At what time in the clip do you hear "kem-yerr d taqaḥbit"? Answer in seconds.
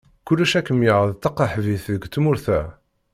0.67-1.85